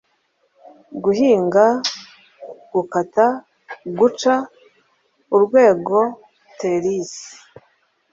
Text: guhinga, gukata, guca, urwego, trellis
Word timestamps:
guhinga, 1.03 1.65
gukata, 2.71 3.25
guca, 3.97 4.33
urwego, 5.35 5.99
trellis 6.57 7.11